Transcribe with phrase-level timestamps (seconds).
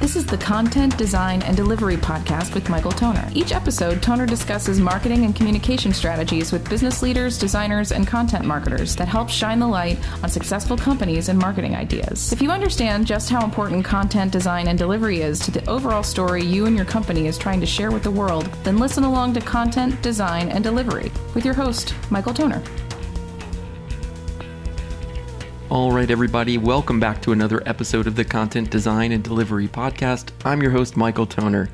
[0.00, 3.28] This is the Content, Design, and Delivery podcast with Michael Toner.
[3.34, 8.96] Each episode, Toner discusses marketing and communication strategies with business leaders, designers, and content marketers
[8.96, 12.32] that help shine the light on successful companies and marketing ideas.
[12.32, 16.42] If you understand just how important content, design, and delivery is to the overall story
[16.42, 19.40] you and your company is trying to share with the world, then listen along to
[19.42, 22.62] Content, Design, and Delivery with your host, Michael Toner.
[25.70, 30.32] All right, everybody, welcome back to another episode of the Content Design and Delivery Podcast.
[30.44, 31.68] I'm your host, Michael Toner.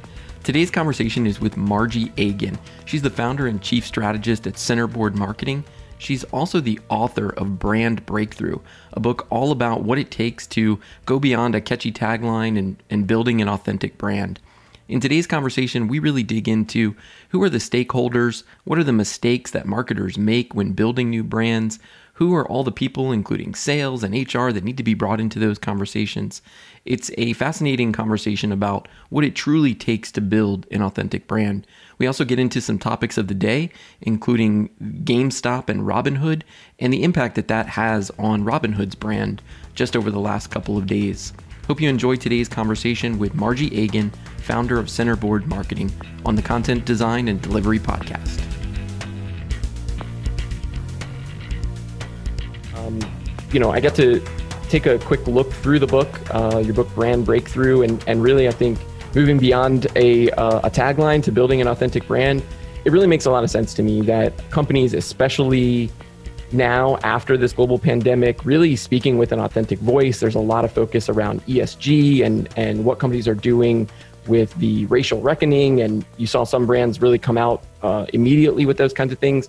[0.45, 2.59] Today's conversation is with Margie Agan.
[2.85, 5.65] She's the founder and chief strategist at Centerboard Marketing.
[5.97, 8.59] She's also the author of Brand Breakthrough,
[8.93, 13.07] a book all about what it takes to go beyond a catchy tagline and, and
[13.07, 14.41] building an authentic brand.
[14.89, 16.95] In today's conversation, we really dig into
[17.31, 21.79] who are the stakeholders, what are the mistakes that marketers make when building new brands,
[22.17, 25.39] who are all the people, including sales and HR, that need to be brought into
[25.39, 26.41] those conversations?
[26.87, 31.67] It's a fascinating conversation about what it truly takes to build an authentic brand.
[31.99, 34.71] We also get into some topics of the day, including
[35.05, 36.43] GameStop and Robinhood,
[36.79, 39.43] and the impact that that has on Robinhood's brand
[39.75, 41.35] just over the last couple of days.
[41.67, 45.93] Hope you enjoy today's conversation with Margie Agan, founder of Centerboard Marketing,
[46.25, 48.56] on the Content Design and Delivery Podcast.
[52.87, 53.01] Um,
[53.53, 54.23] you know, I got to
[54.69, 58.49] take a quick look through the book, uh, your book Brand Breakthrough, and and really,
[58.49, 58.79] I think
[59.15, 62.43] moving beyond a uh, a tagline to building an authentic brand,
[62.85, 65.91] it really makes a lot of sense to me that companies, especially
[66.53, 70.21] now after this global pandemic, really speaking with an authentic voice.
[70.21, 73.89] There's a lot of focus around ESG and and what companies are doing
[74.27, 78.77] with the racial reckoning, and you saw some brands really come out uh, immediately with
[78.77, 79.49] those kinds of things.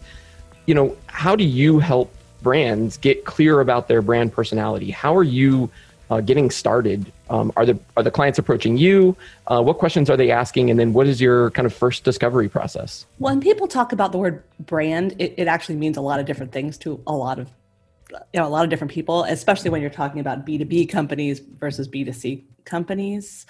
[0.68, 4.92] You know, how do you help brands get clear about their brand personality?
[4.92, 5.70] How are you
[6.10, 7.12] uh, getting started?
[7.30, 9.16] Um, are the are the clients approaching you?
[9.48, 10.70] Uh, what questions are they asking?
[10.70, 13.06] And then what is your kind of first discovery process?
[13.18, 16.52] When people talk about the word brand, it, it actually means a lot of different
[16.52, 17.50] things to a lot of
[18.10, 20.86] you know a lot of different people, especially when you're talking about B two B
[20.86, 23.46] companies versus B two C companies.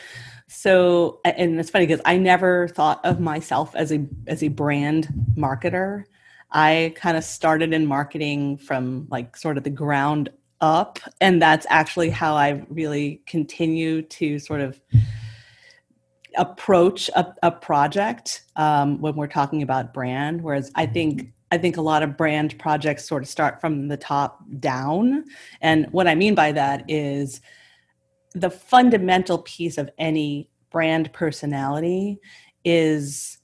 [0.48, 5.10] So, and it's funny because I never thought of myself as a as a brand
[5.36, 6.06] marketer.
[6.52, 10.30] I kind of started in marketing from like sort of the ground
[10.62, 11.00] up.
[11.22, 14.80] And that's actually how I really continue to sort of
[16.38, 20.42] approach a, a project um, when we're talking about brand.
[20.42, 23.96] Whereas I think I think a lot of brand projects sort of start from the
[23.96, 25.24] top down.
[25.62, 27.40] And what I mean by that is
[28.34, 32.20] the fundamental piece of any brand personality
[32.66, 33.37] is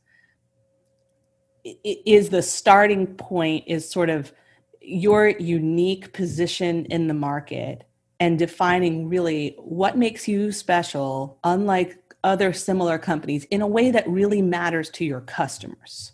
[1.63, 4.33] is the starting point is sort of
[4.81, 7.87] your unique position in the market
[8.19, 14.07] and defining really what makes you special unlike other similar companies in a way that
[14.07, 16.13] really matters to your customers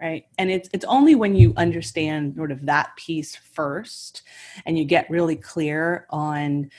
[0.00, 0.24] right?
[0.38, 4.22] And it's it's only when you understand sort of that piece first
[4.66, 6.70] and you get really clear on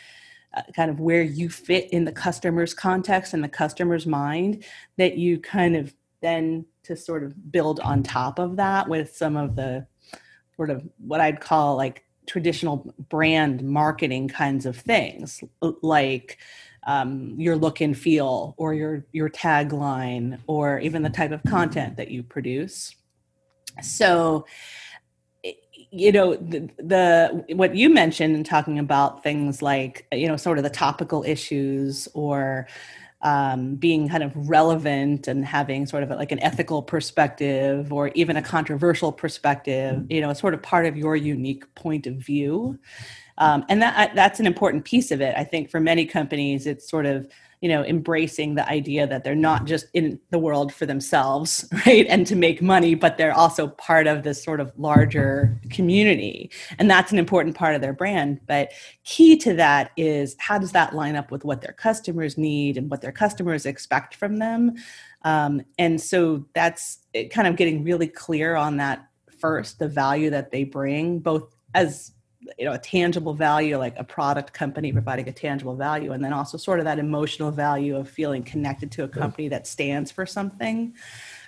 [0.53, 4.63] uh, kind of where you fit in the customer's context and the customer's mind
[4.97, 9.37] that you kind of then to sort of build on top of that with some
[9.37, 9.85] of the
[10.55, 15.43] sort of what I'd call like traditional brand marketing kinds of things,
[15.81, 16.37] like
[16.87, 21.97] um, your look and feel, or your your tagline, or even the type of content
[21.97, 22.95] that you produce.
[23.81, 24.45] So,
[25.91, 30.57] you know, the, the what you mentioned in talking about things like you know, sort
[30.57, 32.67] of the topical issues or
[33.23, 38.35] um, being kind of relevant and having sort of like an ethical perspective or even
[38.37, 42.79] a controversial perspective, you know, sort of part of your unique point of view.
[43.41, 45.33] Um, and that that's an important piece of it.
[45.35, 47.27] I think for many companies, it's sort of
[47.59, 52.07] you know embracing the idea that they're not just in the world for themselves right
[52.09, 56.51] and to make money but they're also part of this sort of larger community.
[56.77, 58.41] And that's an important part of their brand.
[58.47, 58.71] But
[59.03, 62.91] key to that is how does that line up with what their customers need and
[62.91, 64.75] what their customers expect from them?
[65.23, 66.99] Um, and so that's
[67.31, 69.07] kind of getting really clear on that
[69.39, 72.11] first the value that they bring both as
[72.57, 76.33] you know a tangible value like a product company providing a tangible value and then
[76.33, 80.25] also sort of that emotional value of feeling connected to a company that stands for
[80.25, 80.93] something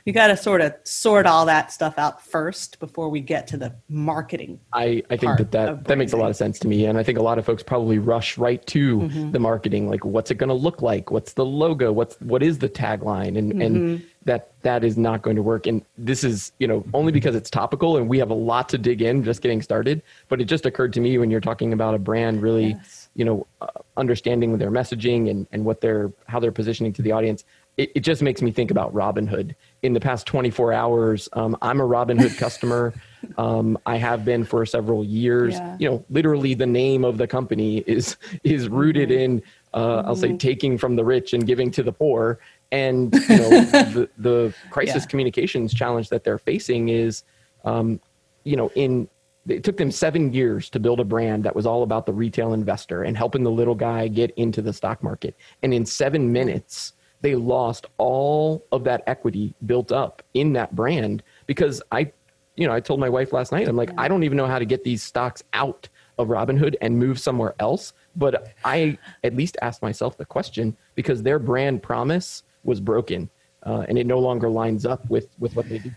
[0.05, 3.57] we got to sort of sort all that stuff out first before we get to
[3.57, 4.59] the marketing.
[4.73, 6.85] I, I think that that, that makes a lot of sense to me.
[6.85, 9.31] And I think a lot of folks probably rush right to mm-hmm.
[9.31, 9.89] the marketing.
[9.89, 11.09] Like, what's it going to look like?
[11.09, 11.93] What's the logo?
[11.93, 13.37] What's, what is the tagline?
[13.37, 13.61] And, mm-hmm.
[13.61, 15.67] and that, that is not going to work.
[15.67, 18.77] And this is, you know, only because it's topical and we have a lot to
[18.77, 20.01] dig in just getting started.
[20.27, 23.07] But it just occurred to me when you're talking about a brand really, yes.
[23.15, 27.13] you know, uh, understanding their messaging and, and what they're, how they're positioning to the
[27.13, 27.45] audience
[27.77, 29.55] it, it, just makes me think about Robinhood.
[29.83, 32.93] In the past 24 hours, um, I'm a Robinhood customer.
[33.37, 35.53] Um, I have been for several years.
[35.53, 35.77] Yeah.
[35.79, 39.19] You know, literally the name of the company is is rooted mm-hmm.
[39.19, 39.43] in
[39.73, 40.07] uh, mm-hmm.
[40.07, 40.37] I'll say mm-hmm.
[40.37, 42.39] taking from the rich and giving to the poor.
[42.71, 45.07] And you know, the, the crisis yeah.
[45.07, 47.23] communications challenge that they're facing is,
[47.65, 47.99] um,
[48.43, 49.07] you know, in
[49.47, 52.53] it took them seven years to build a brand that was all about the retail
[52.53, 55.35] investor and helping the little guy get into the stock market.
[55.61, 61.23] And in seven minutes, they lost all of that equity built up in that brand
[61.47, 62.11] because I,
[62.57, 64.59] you know, I told my wife last night, I'm like, I don't even know how
[64.59, 65.87] to get these stocks out
[66.19, 67.93] of Robinhood and move somewhere else.
[68.17, 73.29] But I at least asked myself the question because their brand promise was broken
[73.65, 75.91] uh, and it no longer lines up with, with what they do.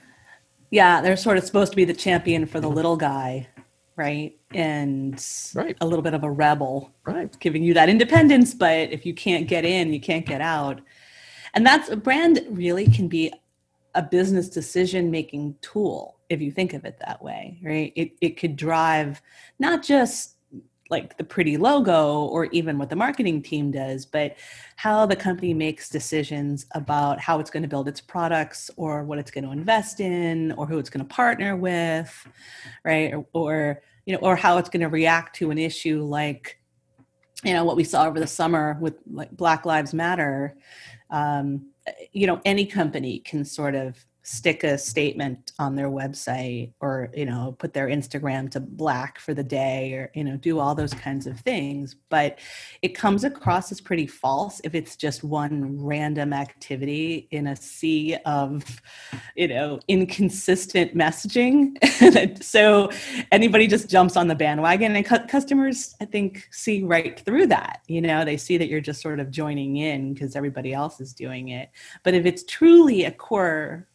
[0.71, 3.49] Yeah, they're sort of supposed to be the champion for the little guy,
[3.97, 4.37] right?
[4.55, 5.23] And
[5.55, 5.77] right.
[5.81, 7.37] a little bit of a rebel, right?
[7.41, 10.81] Giving you that independence, but if you can't get in, you can't get out.
[11.57, 13.33] And that's a brand really can be
[13.95, 17.95] a business decision making tool if you think of it that way, right?
[17.97, 19.23] It, it could drive
[19.59, 20.35] not just
[20.91, 24.37] like the pretty logo or even what the marketing team does, but
[24.77, 29.19] how the company makes decisions about how it's going to build its products or what
[29.19, 32.29] it's going to invest in or who it's going to partner with,
[32.85, 33.15] right?
[33.15, 36.61] Or, or you know, or how it's going to react to an issue like,
[37.43, 40.55] you know, what we saw over the summer with like Black Lives Matter
[41.17, 41.71] um,
[42.13, 47.25] you know any company can sort of stick a statement on their website or you
[47.25, 50.93] know put their instagram to black for the day or you know do all those
[50.93, 51.95] kinds of things.
[52.09, 52.41] But
[52.83, 58.17] it comes across as pretty false if it's just one random activity in a sea
[58.27, 58.65] of
[59.37, 61.77] you know inconsistent messaging.
[62.43, 62.91] So
[63.33, 67.83] anybody just jumps on the bandwagon and cu- customers i think see right through that.
[67.87, 71.13] You know they see that you're just sort of joining in because everybody else is
[71.15, 71.71] doing it.
[72.03, 73.87] But if it's truly a core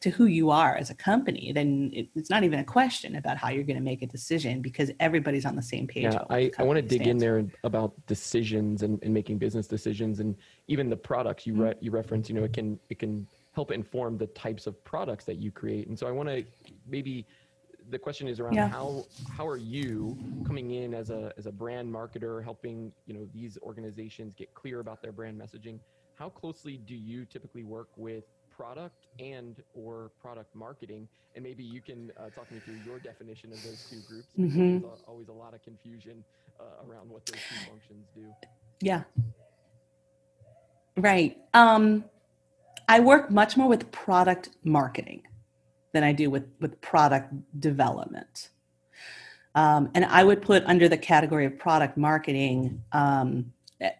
[0.00, 3.36] to who you are as a company, then it, it's not even a question about
[3.36, 6.04] how you're going to make a decision because everybody's on the same page.
[6.04, 10.20] Yeah, I, I want to dig in there about decisions and, and making business decisions
[10.20, 10.36] and
[10.68, 11.62] even the products you mm-hmm.
[11.62, 12.28] re- you reference.
[12.28, 15.88] You know, it can it can help inform the types of products that you create.
[15.88, 16.44] And so I want to
[16.86, 17.26] maybe
[17.90, 18.68] the question is around yeah.
[18.68, 19.04] how
[19.36, 20.16] how are you
[20.46, 24.78] coming in as a as a brand marketer, helping you know these organizations get clear
[24.78, 25.80] about their brand messaging.
[26.14, 28.24] How closely do you typically work with
[28.58, 33.52] product and or product marketing and maybe you can uh, talk me through your definition
[33.52, 34.78] of those two groups mm-hmm.
[34.80, 36.24] there's always a lot of confusion
[36.60, 38.26] uh, around what those two functions do.
[38.80, 39.02] Yeah.
[40.96, 41.38] Right.
[41.54, 42.04] Um,
[42.90, 45.22] i work much more with product marketing
[45.92, 48.50] than i do with with product development.
[49.54, 53.52] Um, and i would put under the category of product marketing um,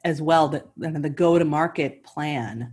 [0.04, 2.72] as well the, the go to market plan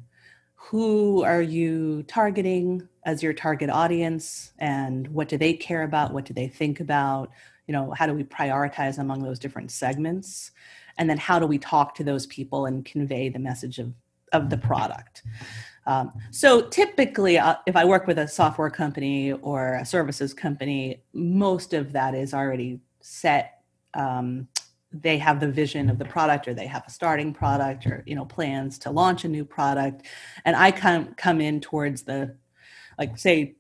[0.66, 4.52] who are you targeting as your target audience?
[4.58, 6.12] And what do they care about?
[6.12, 7.30] What do they think about?
[7.68, 10.52] You know how do we prioritize among those different segments?
[10.98, 13.94] And then how do we talk to those people and convey the message of
[14.34, 15.22] of the product?
[15.86, 21.04] Um, so typically uh, if i work with a software company or a services company
[21.14, 23.62] most of that is already set
[23.94, 24.48] um,
[25.02, 28.16] they have the vision of the product or they have a starting product or you
[28.16, 30.06] know plans to launch a new product.
[30.46, 32.36] And i come come in towards the
[32.98, 33.56] like say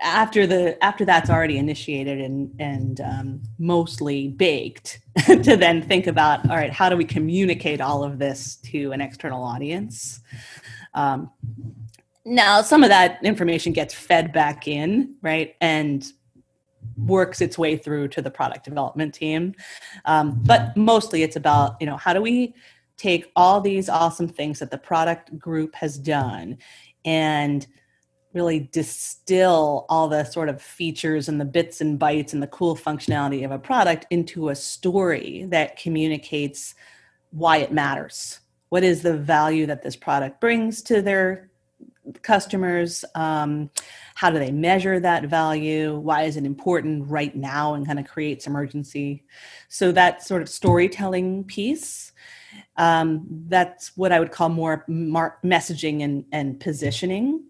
[0.00, 6.48] after the after that's already initiated and and um, mostly baked to then think about
[6.50, 10.20] all right how do we communicate all of this to an external audience?
[10.94, 11.30] Um,
[12.24, 15.54] now some of that information gets fed back in right?
[15.60, 16.04] And
[16.96, 19.54] works its way through to the product development team.
[20.04, 22.54] Um, but mostly it's about, you know, how do we
[22.96, 26.58] take all these awesome things that the product group has done
[27.04, 27.66] and
[28.32, 32.76] really distill all the sort of features and the bits and bytes and the cool
[32.76, 36.74] functionality of a product into a story that communicates
[37.30, 38.40] why it matters.
[38.68, 41.50] What is the value that this product brings to their
[42.22, 43.04] customers?
[43.14, 43.70] Um,
[44.14, 48.08] how do they measure that value why is it important right now and kind of
[48.08, 49.22] creates emergency
[49.68, 52.12] so that sort of storytelling piece
[52.78, 57.44] um, that's what i would call more mar- messaging and, and positioning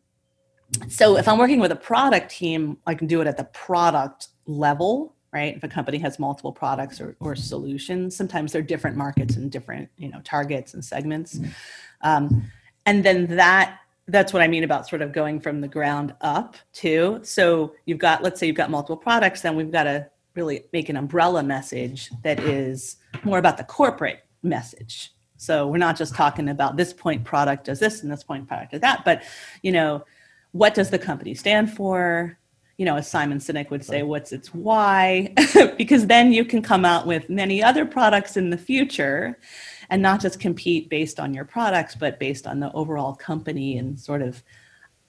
[0.89, 4.29] so if I'm working with a product team, I can do it at the product
[4.47, 5.57] level, right?
[5.57, 9.89] If a company has multiple products or, or solutions, sometimes they're different markets and different,
[9.97, 11.39] you know, targets and segments.
[12.03, 12.51] Um,
[12.85, 16.57] and then that that's what I mean about sort of going from the ground up
[16.73, 17.21] too.
[17.23, 20.89] So you've got, let's say you've got multiple products, then we've got to really make
[20.89, 25.13] an umbrella message that is more about the corporate message.
[25.39, 28.73] So we're not just talking about this point product does this and this point product
[28.73, 29.23] does that, but
[29.63, 30.05] you know,
[30.53, 32.39] what does the company stand for?
[32.79, 35.33] You know, as Simon Sinek would say, what's its why?
[35.79, 39.39] because then you can come out with many other products in the future
[39.89, 43.99] and not just compete based on your products, but based on the overall company and
[43.99, 44.43] sort of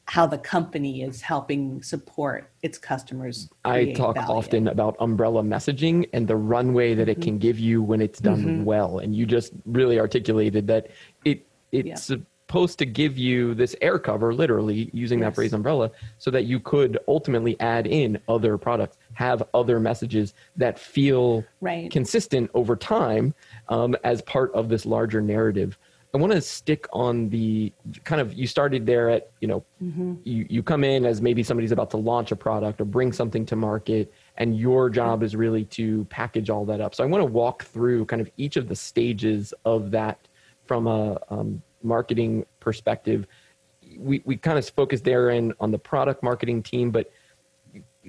[0.08, 3.50] how the company is helping support its customers.
[3.66, 4.32] I talk value.
[4.32, 7.24] often about umbrella messaging and the runway that it mm-hmm.
[7.24, 8.64] can give you when it's done mm-hmm.
[8.64, 9.00] well.
[9.00, 10.88] And you just really articulated that
[11.26, 12.16] it it's yeah.
[12.48, 15.28] Supposed to give you this air cover, literally using yes.
[15.28, 20.34] that phrase umbrella, so that you could ultimately add in other products, have other messages
[20.56, 21.92] that feel right.
[21.92, 23.34] consistent over time
[23.68, 25.78] um, as part of this larger narrative.
[26.14, 27.74] I want to stick on the
[28.06, 30.16] kind of you started there at you know mm-hmm.
[30.24, 33.46] you you come in as maybe somebody's about to launch a product or bring something
[33.46, 36.96] to market and your job is really to package all that up.
[36.96, 40.30] So I want to walk through kind of each of the stages of that
[40.66, 43.28] from a um, marketing perspective.
[43.98, 47.12] We we kind of focus there in on the product marketing team, but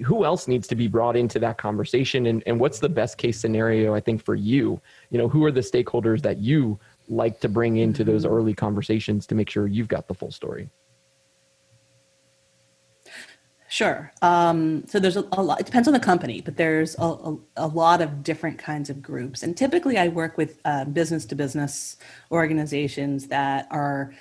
[0.05, 3.37] who else needs to be brought into that conversation and, and what's the best case
[3.37, 7.49] scenario i think for you you know who are the stakeholders that you like to
[7.49, 8.33] bring into those mm-hmm.
[8.33, 10.69] early conversations to make sure you've got the full story?
[13.69, 14.11] Sure.
[14.23, 17.37] Um, so there's a, a, lot, it depends on the company, but there's a, a,
[17.57, 19.43] a, lot of different kinds of groups.
[19.43, 20.59] And typically I work with
[20.91, 21.97] business to business
[22.31, 24.11] organizations that are,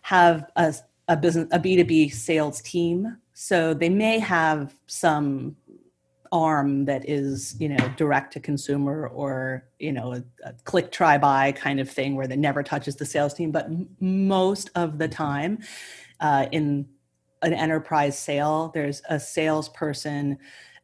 [0.00, 0.74] have a,
[1.08, 3.18] a business, a B2B sales team.
[3.34, 5.56] So they may have some
[6.32, 11.16] arm that is you know direct to consumer or you know a, a, click try
[11.16, 14.98] buy kind of thing where that never touches the sales team but m- most of
[14.98, 15.56] the time
[16.20, 16.84] uh, in
[17.42, 20.38] an enterprise sale there's a salesperson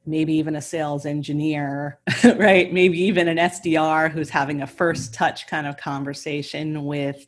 [0.05, 2.01] maybe even a sales engineer
[2.37, 2.73] right?
[2.73, 7.27] Maybe even an sdr who's having a first touch kind of conversation with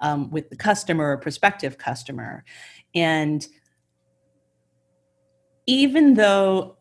[0.00, 2.44] um, with the customer or prospective customer.
[2.94, 3.46] And
[5.66, 6.76] even though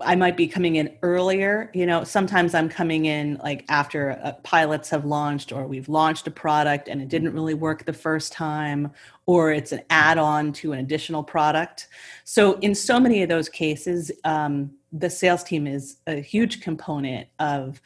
[0.00, 1.70] I might be coming in earlier.
[1.74, 6.26] You know, sometimes I'm coming in like after uh, pilots have launched or we've launched
[6.26, 8.92] a product and it didn't really work the first time,
[9.26, 11.88] or it's an add on to an additional product.
[12.24, 17.28] So, in so many of those cases, um, the sales team is a huge component
[17.38, 17.80] of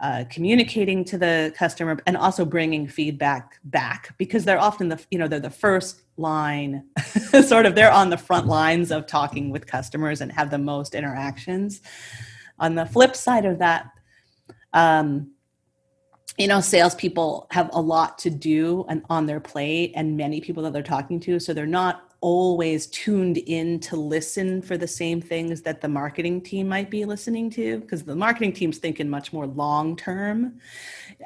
[0.00, 5.18] uh, communicating to the customer and also bringing feedback back because they're often the you
[5.18, 6.84] know they're the first line
[7.46, 10.94] sort of they're on the front lines of talking with customers and have the most
[10.94, 11.80] interactions.
[12.58, 13.90] On the flip side of that
[14.72, 15.30] um,
[16.38, 20.62] you know salespeople have a lot to do and on their plate and many people
[20.62, 25.20] that they're talking to so they're not always tuned in to listen for the same
[25.20, 29.32] things that the marketing team might be listening to because the marketing team's thinking much
[29.32, 30.60] more long term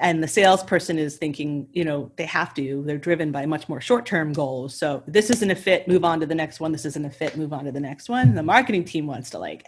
[0.00, 3.80] and the salesperson is thinking you know they have to they're driven by much more
[3.80, 4.74] short term goals.
[4.74, 7.36] So this isn't a fit move on to the next one this isn't a fit
[7.36, 8.34] move on to the next one.
[8.34, 9.66] The marketing team wants to like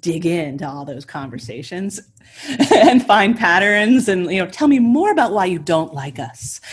[0.00, 2.00] dig into all those conversations
[2.74, 6.60] and find patterns and you know tell me more about why you don't like us.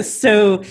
[0.00, 0.62] So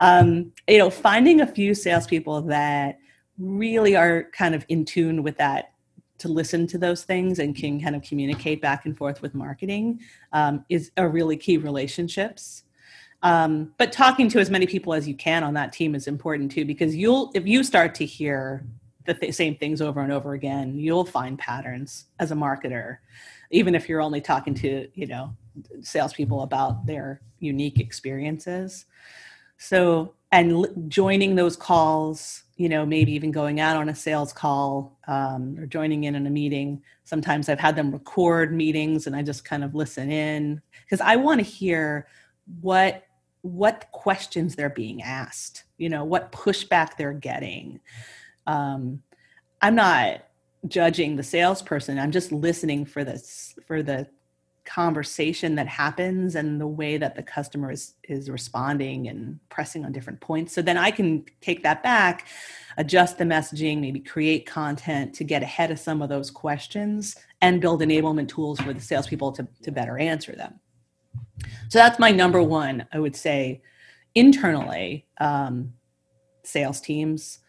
[0.00, 2.98] um, you know, finding a few salespeople that
[3.38, 5.72] really are kind of in tune with that
[6.18, 10.00] to listen to those things and can kind of communicate back and forth with marketing
[10.32, 12.64] um, is a really key relationships.
[13.22, 16.52] Um, but talking to as many people as you can on that team is important
[16.52, 18.64] too because you'll if you start to hear
[19.06, 22.98] the th- same things over and over again you'll find patterns as a marketer
[23.50, 25.34] even if you're only talking to you know
[25.80, 28.84] salespeople about their unique experiences
[29.58, 34.32] so, and l- joining those calls, you know, maybe even going out on a sales
[34.32, 36.82] call um, or joining in on a meeting.
[37.04, 41.16] Sometimes I've had them record meetings and I just kind of listen in because I
[41.16, 42.08] want to hear
[42.60, 43.04] what
[43.42, 47.80] what questions they're being asked you know what pushback they're getting
[48.46, 49.00] um,
[49.62, 50.24] i'm not
[50.66, 54.06] judging the salesperson i'm just listening for this for the
[54.68, 59.92] conversation that happens and the way that the customer is is responding and pressing on
[59.92, 60.52] different points.
[60.52, 62.26] So then i can take that back
[62.76, 67.60] adjust the messaging maybe create content to get ahead of some of those questions and
[67.60, 70.60] build enablement tools for the salespeople to, to better answer them.
[71.68, 73.62] So that's my number one i would say
[74.14, 75.72] internally um,
[76.44, 77.40] sales teams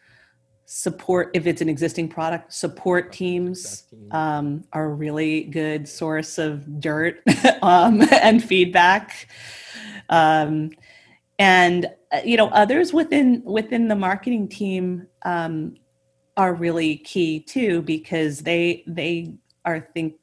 [0.72, 6.80] support if it's an existing product support teams um, are a really good source of
[6.80, 7.24] dirt
[7.64, 9.28] um, and feedback.
[10.10, 10.70] Um,
[11.40, 15.76] and uh, you know others within within the marketing team um,
[16.38, 19.34] are really key too because they they
[19.66, 20.18] are think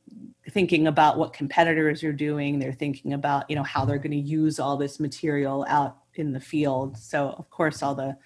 [0.50, 2.60] thinking about what competitors are doing.
[2.60, 6.32] They're thinking about you know how they're going to use all this material out in
[6.32, 6.96] the field.
[6.96, 8.16] So of course all the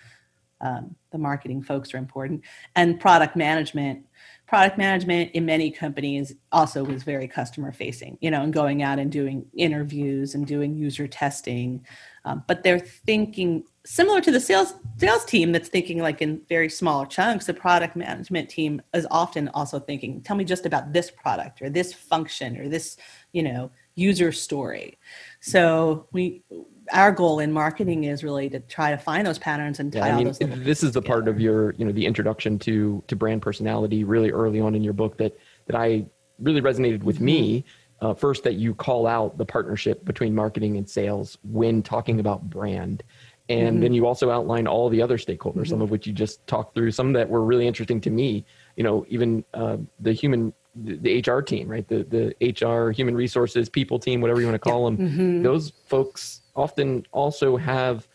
[0.60, 2.42] um, the marketing folks are important.
[2.76, 4.04] And product management
[4.46, 8.98] product management in many companies also was very customer facing you know and going out
[8.98, 11.84] and doing interviews and doing user testing.
[12.24, 16.68] Um, but they're thinking similar to the sales sales team that's thinking like in very
[16.68, 21.10] small chunks the product management team is often also thinking tell me just about this
[21.10, 22.96] product or this function or this
[23.32, 24.98] you know user story.
[25.40, 26.42] So we
[26.92, 30.16] our goal in marketing is really to try to find those patterns and tie yeah,
[30.16, 33.42] I mean, this is the part of your you know the introduction to to brand
[33.42, 36.04] personality really early on in your book that that i
[36.38, 37.24] really resonated with mm-hmm.
[37.24, 37.64] me
[38.00, 42.48] uh, first that you call out the partnership between marketing and sales when talking about
[42.48, 43.02] brand
[43.48, 43.82] and mm-hmm.
[43.82, 45.64] then you also outline all the other stakeholders mm-hmm.
[45.64, 48.44] some of which you just talked through some that were really interesting to me
[48.76, 51.86] you know even uh, the human the, HR team, right?
[51.86, 54.96] The the HR, human resources, people team, whatever you want to call yeah.
[54.96, 55.08] them.
[55.08, 55.42] Mm-hmm.
[55.42, 58.06] Those folks often also have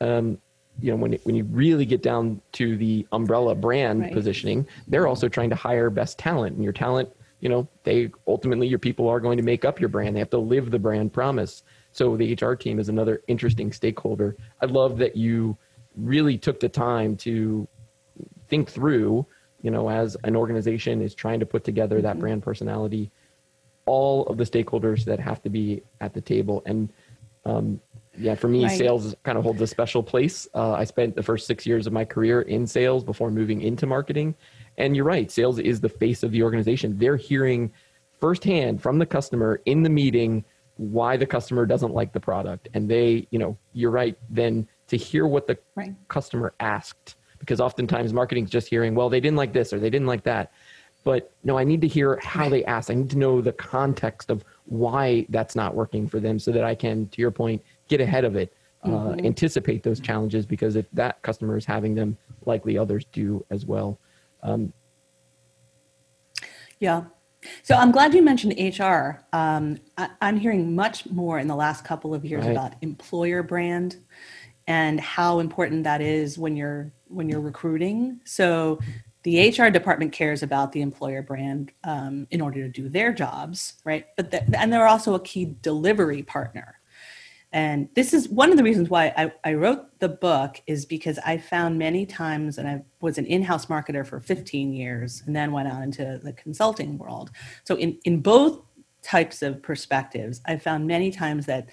[0.00, 0.38] um,
[0.80, 4.12] you know when when you really get down to the umbrella brand right.
[4.12, 7.08] positioning they're also trying to hire best talent and your talent
[7.40, 10.30] you know they ultimately your people are going to make up your brand they have
[10.30, 14.98] to live the brand promise so the hr team is another interesting stakeholder i love
[14.98, 15.56] that you
[15.96, 17.68] really took the time to
[18.48, 19.26] think through
[19.62, 22.20] you know as an organization is trying to put together that mm-hmm.
[22.20, 23.10] brand personality
[23.86, 26.92] all of the stakeholders that have to be at the table and
[27.44, 27.80] um,
[28.16, 28.78] yeah, for me, right.
[28.78, 30.46] sales kind of holds a special place.
[30.54, 33.86] Uh, I spent the first six years of my career in sales before moving into
[33.86, 34.34] marketing.
[34.76, 36.98] And you're right, sales is the face of the organization.
[36.98, 37.72] They're hearing
[38.20, 40.44] firsthand from the customer in the meeting
[40.76, 42.68] why the customer doesn't like the product.
[42.74, 45.94] And they, you know, you're right, then to hear what the right.
[46.08, 50.06] customer asked, because oftentimes marketing's just hearing, well, they didn't like this or they didn't
[50.06, 50.52] like that.
[51.02, 52.88] But no, I need to hear how they asked.
[52.88, 56.62] I need to know the context of why that's not working for them so that
[56.62, 58.52] I can, to your point, get ahead of it,
[58.84, 59.26] uh, mm-hmm.
[59.26, 63.98] anticipate those challenges because if that customer is having them, likely others do as well.
[64.44, 64.72] Um,
[66.78, 67.02] yeah.
[67.64, 69.24] So I'm glad you mentioned HR.
[69.32, 72.52] Um, I, am hearing much more in the last couple of years right.
[72.52, 73.96] about employer brand
[74.66, 78.20] and how important that is when you're when you're recruiting.
[78.24, 78.78] So
[79.22, 83.74] the HR department cares about the employer brand um, in order to do their jobs,
[83.84, 84.06] right?
[84.16, 86.80] But the, and they're also a key delivery partner.
[87.52, 91.18] And this is one of the reasons why I, I wrote the book is because
[91.18, 95.52] I found many times, and I was an in-house marketer for 15 years, and then
[95.52, 97.30] went out into the consulting world.
[97.64, 98.62] So in in both
[99.02, 101.68] types of perspectives, I found many times that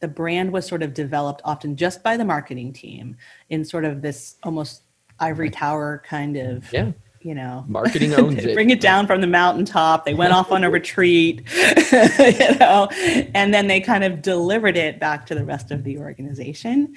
[0.00, 3.16] the brand was sort of developed often just by the marketing team
[3.50, 4.82] in sort of this almost
[5.20, 6.92] ivory tower kind of yeah.
[7.20, 7.64] you know.
[7.68, 8.54] Marketing owns it.
[8.54, 10.04] Bring it down from the mountaintop.
[10.04, 11.42] They went off on a retreat
[11.92, 12.88] you know
[13.34, 16.94] and then they kind of delivered it back to the rest of the organization.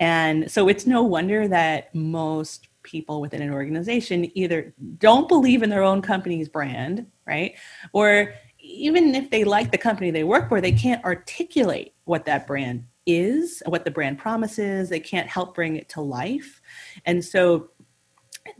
[0.00, 5.70] And so it's no wonder that most people within an organization either don't believe in
[5.70, 7.54] their own company's brand right?
[7.92, 8.34] Or
[8.72, 12.84] even if they like the company they work for they can't articulate what that brand
[13.06, 14.88] is what the brand promises.
[14.88, 16.60] They can't help bring it to life.
[17.04, 17.70] And so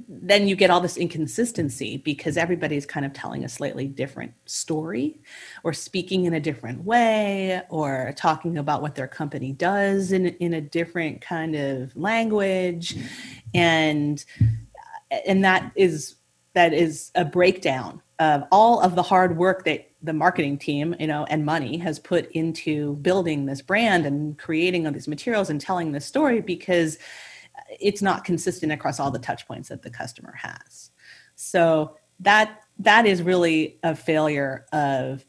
[0.08, 5.20] then you get all this inconsistency because everybody's kind of telling a slightly different story
[5.64, 10.54] or speaking in a different way or talking about what their company does in, in
[10.54, 12.96] a different kind of language.
[13.54, 14.24] And
[15.26, 16.14] and that is
[16.54, 21.06] that is a breakdown of all of the hard work that the marketing team you
[21.06, 25.60] know and money has put into building this brand and creating all these materials and
[25.60, 26.98] telling this story because
[27.80, 30.90] it's not consistent across all the touch points that the customer has.
[31.34, 35.24] So that that is really a failure of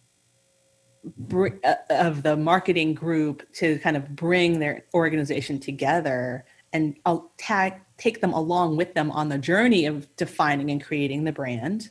[1.34, 7.76] uh, of the marketing group to kind of bring their organization together and I'll tag,
[7.98, 11.90] take them along with them on the journey of defining and creating the brand.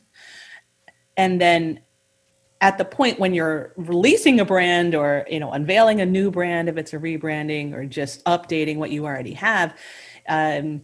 [1.15, 1.79] And then
[2.63, 6.69] at the point when you're releasing a brand or you know unveiling a new brand
[6.69, 9.77] if it's a rebranding or just updating what you already have
[10.29, 10.81] um,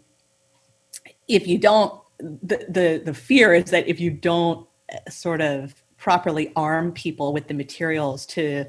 [1.30, 5.74] if you don't the, the the fear is that if you don't uh, sort of
[5.96, 8.66] properly arm people with the materials to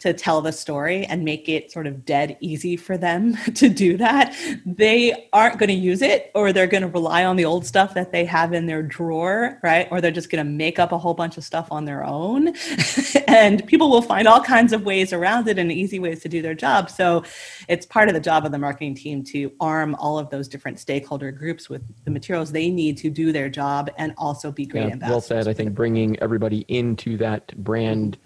[0.00, 3.96] to tell the story and make it sort of dead easy for them to do
[3.98, 4.34] that,
[4.64, 7.94] they aren't going to use it or they're going to rely on the old stuff
[7.94, 9.88] that they have in their drawer, right?
[9.90, 12.54] Or they're just going to make up a whole bunch of stuff on their own.
[13.28, 16.40] and people will find all kinds of ways around it and easy ways to do
[16.40, 16.90] their job.
[16.90, 17.22] So
[17.68, 20.78] it's part of the job of the marketing team to arm all of those different
[20.78, 24.86] stakeholder groups with the materials they need to do their job and also be great
[24.86, 25.10] yeah, ambassadors.
[25.10, 25.48] Well said.
[25.48, 28.16] I think bringing everybody into that brand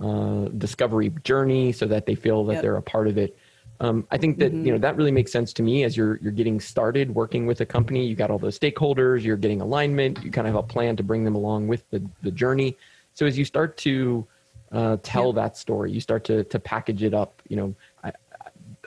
[0.00, 2.62] uh, discovery journey so that they feel that yep.
[2.62, 3.36] they're a part of it.
[3.80, 4.64] Um, I think that mm-hmm.
[4.64, 7.60] you know that really makes sense to me as you're you're getting started working with
[7.60, 8.06] a company.
[8.06, 11.02] You got all those stakeholders, you're getting alignment, you kind of have a plan to
[11.02, 12.76] bring them along with the the journey.
[13.12, 14.26] So as you start to
[14.72, 15.34] uh, tell yep.
[15.36, 17.42] that story, you start to to package it up.
[17.48, 18.12] You know, I,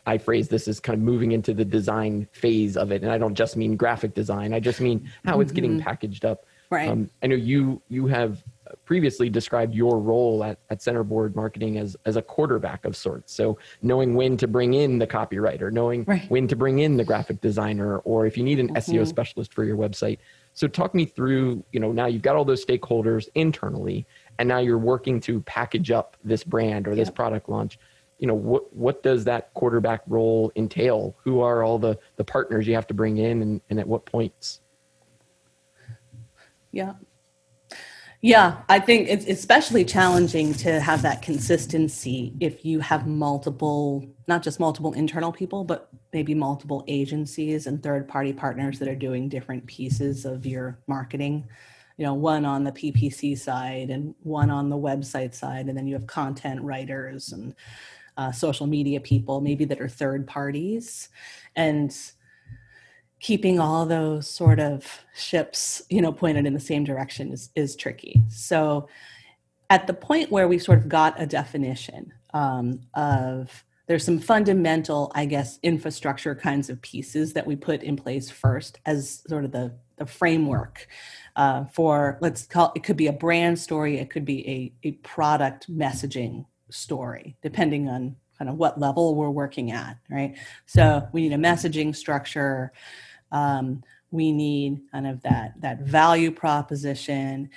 [0.06, 3.18] I phrase this as kind of moving into the design phase of it, and I
[3.20, 4.54] don't just mean graphic design.
[4.54, 5.42] I just mean how mm-hmm.
[5.42, 5.88] it's getting mm-hmm.
[5.88, 6.46] packaged up.
[6.72, 6.90] Right.
[6.90, 8.44] Um, I know you you have
[8.90, 13.32] previously described your role at, at centerboard marketing as, as a quarterback of sorts.
[13.32, 16.28] So knowing when to bring in the copywriter, knowing right.
[16.32, 18.78] when to bring in the graphic designer, or if you need an mm-hmm.
[18.78, 20.18] SEO specialist for your website.
[20.54, 24.08] So talk me through, you know, now you've got all those stakeholders internally,
[24.40, 27.16] and now you're working to package up this brand or this yep.
[27.16, 27.78] product launch.
[28.18, 31.16] You know, what what does that quarterback role entail?
[31.24, 34.08] Who are all the the partners you have to bring in and, and at what
[34.08, 34.62] points?
[36.72, 36.94] Yeah.
[38.22, 44.44] Yeah, I think it's especially challenging to have that consistency if you have multiple, not
[44.44, 49.30] just multiple internal people, but maybe multiple agencies and third party partners that are doing
[49.30, 51.48] different pieces of your marketing.
[51.96, 55.68] You know, one on the PPC side and one on the website side.
[55.68, 57.56] And then you have content writers and
[58.18, 61.08] uh, social media people, maybe that are third parties.
[61.56, 61.96] And
[63.20, 67.76] keeping all those sort of ships you know pointed in the same direction is, is
[67.76, 68.22] tricky.
[68.30, 68.88] So
[69.70, 75.12] at the point where we sort of got a definition um, of there's some fundamental
[75.16, 79.52] i guess infrastructure kinds of pieces that we put in place first as sort of
[79.52, 80.88] the, the framework
[81.36, 84.92] uh, for let's call it could be a brand story it could be a, a
[84.92, 90.36] product messaging story depending on kind of what level we're working at right?
[90.66, 92.72] So we need a messaging structure
[93.32, 97.50] um, we need kind of that that value proposition,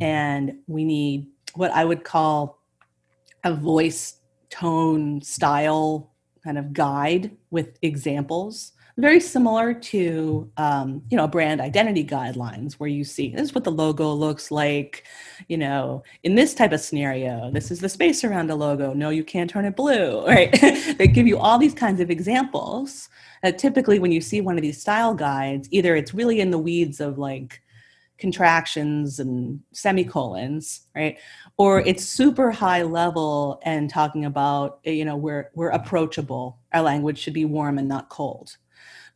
[0.00, 2.62] and we need what I would call
[3.44, 6.12] a voice tone style
[6.42, 8.72] kind of guide with examples.
[8.96, 13.62] Very similar to um, you know brand identity guidelines where you see this is what
[13.62, 15.04] the logo looks like
[15.46, 18.94] you know in this type of scenario this is the space around a logo.
[18.94, 20.50] No you can't turn it blue right?
[20.98, 23.08] They give you all these kinds of examples
[23.44, 26.58] uh, typically when you see one of these style guides either it's really in the
[26.58, 27.62] weeds of like
[28.18, 31.18] contractions and semicolons right?
[31.56, 37.18] Or it's super high level and talking about you know we're we're approachable our language
[37.18, 38.56] should be warm and not cold.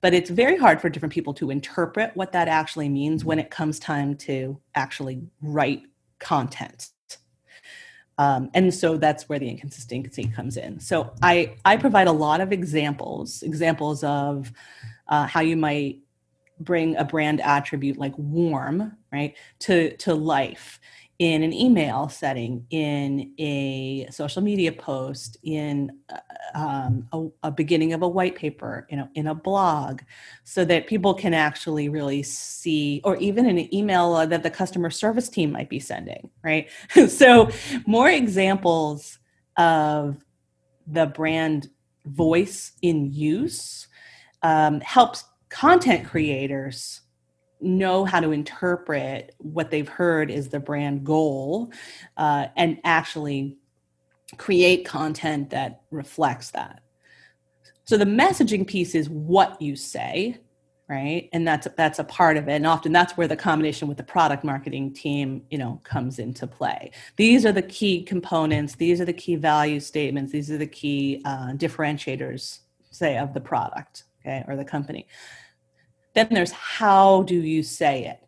[0.00, 3.50] But it's very hard for different people to interpret what that actually means when it
[3.50, 5.82] comes time to actually write
[6.18, 6.88] content
[8.22, 10.78] um, and so that's where the inconsistency comes in.
[10.78, 14.52] So i i provide a lot of examples examples of
[15.08, 16.00] uh, how you might
[16.60, 20.78] bring a brand attribute like warm right to to life
[21.22, 26.18] in an email setting, in a social media post, in uh,
[26.56, 30.00] um, a, a, beginning of a white paper, you know, in a blog,
[30.42, 34.90] so that people can actually really see, or even in an email that the customer
[34.90, 36.68] service team might be sending, right?
[37.08, 37.48] so,
[37.86, 39.20] more examples
[39.56, 40.24] of
[40.88, 41.70] the brand
[42.04, 43.86] voice in use
[44.42, 47.01] um, helps content creators
[47.62, 51.72] know how to interpret what they've heard is the brand goal
[52.16, 53.56] uh, and actually
[54.36, 56.82] create content that reflects that.
[57.84, 60.38] So the messaging piece is what you say
[60.88, 61.30] right?
[61.32, 62.52] And that's that's a part of it.
[62.52, 66.46] And often that's where the combination with the product marketing team you know comes into
[66.46, 66.90] play.
[67.16, 68.74] These are the key components.
[68.74, 70.32] These are the key value statements.
[70.32, 72.58] These are the key uh, differentiators
[72.90, 75.06] say of the product okay or the company
[76.14, 78.18] then there's how do you say it?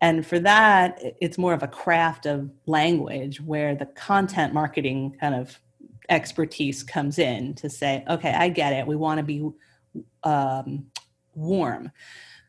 [0.00, 5.34] And for that, it's more of a craft of language where the content marketing kind
[5.34, 5.58] of
[6.08, 8.86] expertise comes in to say, okay, I get it.
[8.86, 9.48] We want to be
[10.22, 10.86] um,
[11.34, 11.90] warm.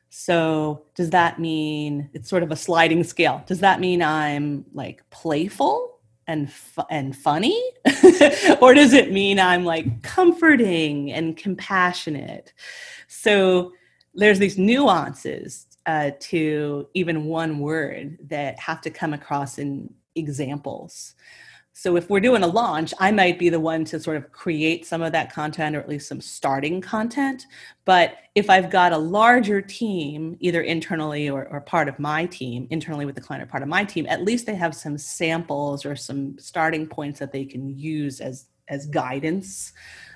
[0.10, 3.44] So, does that mean it's sort of a sliding scale?
[3.46, 7.62] Does that mean I'm like playful and fu- and funny,
[8.62, 12.54] or does it mean I'm like comforting and compassionate?
[13.08, 13.74] So,
[14.18, 21.16] there's these nuances uh, to even one word that have to come across in examples.
[21.74, 24.86] so if we're doing a launch, I might be the one to sort of create
[24.86, 27.46] some of that content or at least some starting content.
[27.86, 32.68] But if I've got a larger team, either internally or, or part of my team,
[32.72, 35.86] internally with the client or part of my team, at least they have some samples
[35.86, 39.72] or some starting points that they can use as as guidance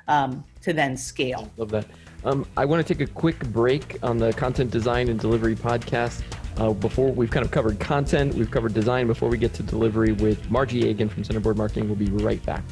[0.07, 1.51] um, to then scale.
[1.57, 1.85] Love that.
[2.23, 6.21] Um, I want to take a quick break on the content design and delivery podcast.
[6.57, 9.07] Uh, before we've kind of covered content, we've covered design.
[9.07, 12.63] Before we get to delivery with Margie Agan from Centerboard Marketing, we'll be right back.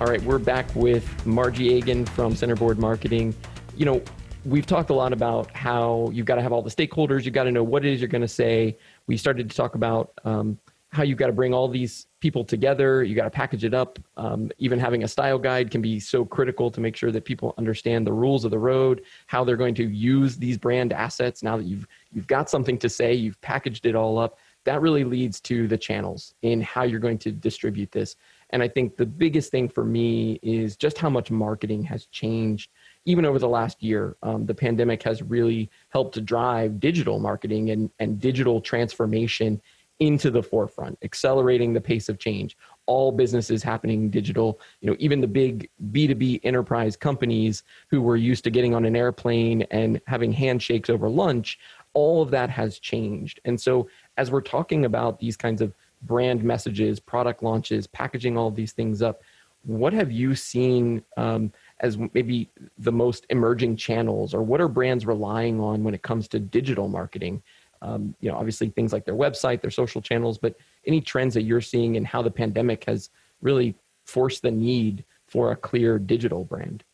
[0.00, 3.34] All right, we're back with Margie Agan from Centerboard Marketing.
[3.76, 4.02] You know,
[4.46, 7.44] we've talked a lot about how you've got to have all the stakeholders, you've got
[7.44, 8.78] to know what it is you're going to say.
[9.10, 10.56] We started to talk about um,
[10.92, 13.02] how you've got to bring all these people together.
[13.02, 13.98] You got to package it up.
[14.16, 17.52] Um, even having a style guide can be so critical to make sure that people
[17.58, 21.42] understand the rules of the road, how they're going to use these brand assets.
[21.42, 24.38] Now that you've you've got something to say, you've packaged it all up.
[24.62, 28.14] That really leads to the channels in how you're going to distribute this.
[28.50, 32.70] And I think the biggest thing for me is just how much marketing has changed
[33.04, 34.16] even over the last year.
[34.22, 39.60] Um, the pandemic has really helped to drive digital marketing and, and digital transformation
[40.00, 42.56] into the forefront, accelerating the pace of change.
[42.86, 48.42] All businesses happening digital, you know, even the big B2B enterprise companies who were used
[48.44, 51.58] to getting on an airplane and having handshakes over lunch,
[51.92, 53.40] all of that has changed.
[53.44, 58.50] And so as we're talking about these kinds of brand messages, product launches, packaging all
[58.50, 59.20] these things up,
[59.64, 65.06] what have you seen um, as maybe the most emerging channels or what are brands
[65.06, 67.42] relying on when it comes to digital marketing
[67.82, 70.54] um, you know, obviously things like their website, their social channels, but
[70.86, 75.52] any trends that you're seeing and how the pandemic has really forced the need for
[75.52, 76.84] a clear digital brand.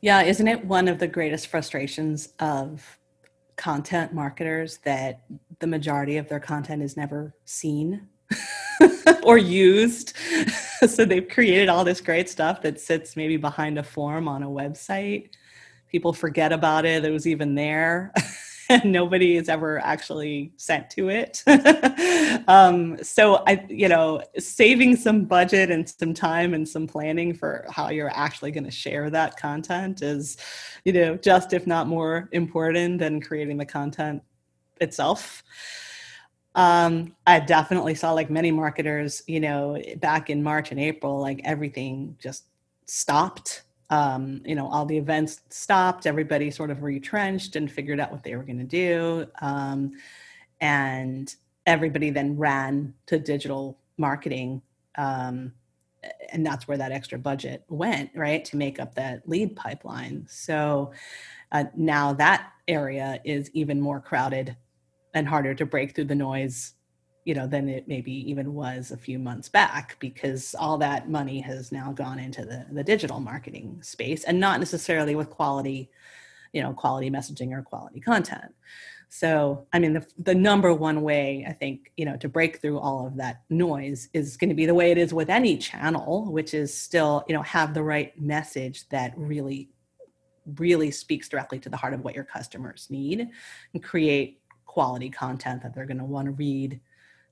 [0.00, 2.98] Yeah, isn't it one of the greatest frustrations of
[3.56, 5.22] content marketers that
[5.58, 8.08] the majority of their content is never seen
[9.22, 10.14] or used?
[10.88, 14.48] so they've created all this great stuff that sits maybe behind a form on a
[14.48, 15.30] website.
[15.90, 18.12] People forget about it, it was even there.
[18.68, 21.42] and nobody is ever actually sent to it.
[22.48, 27.66] um, so I, you know, saving some budget and some time and some planning for
[27.70, 30.36] how you're actually going to share that content is,
[30.84, 34.22] you know, just if not more important than creating the content
[34.80, 35.42] itself.
[36.58, 41.40] Um, I definitely saw like many marketers, you know, back in March and April, like
[41.44, 42.44] everything just
[42.84, 48.12] stopped um, you know, all the events stopped, everybody sort of retrenched and figured out
[48.12, 49.26] what they were going to do.
[49.40, 49.92] Um,
[50.60, 51.34] and
[51.66, 54.60] everybody then ran to digital marketing.
[54.96, 55.52] Um,
[56.32, 60.26] and that's where that extra budget went, right, to make up that lead pipeline.
[60.28, 60.92] So
[61.52, 64.56] uh, now that area is even more crowded
[65.14, 66.74] and harder to break through the noise
[67.24, 71.40] you know than it maybe even was a few months back because all that money
[71.40, 75.90] has now gone into the, the digital marketing space and not necessarily with quality
[76.54, 78.54] you know quality messaging or quality content.
[79.10, 82.78] So i mean the, the number one way i think you know to break through
[82.78, 86.30] all of that noise is going to be the way it is with any channel
[86.30, 89.70] which is still you know have the right message that really
[90.56, 93.28] really speaks directly to the heart of what your customers need
[93.74, 94.37] and create
[94.78, 96.80] quality content that they're going to want to read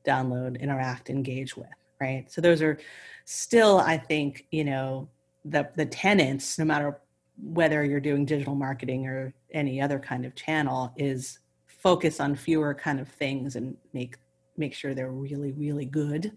[0.05, 1.69] download, interact, engage with,
[2.01, 2.29] right?
[2.29, 2.77] So those are
[3.25, 5.09] still, I think, you know,
[5.45, 7.01] the the tenants, no matter
[7.41, 12.75] whether you're doing digital marketing or any other kind of channel, is focus on fewer
[12.75, 14.17] kind of things and make
[14.57, 16.33] make sure they're really, really good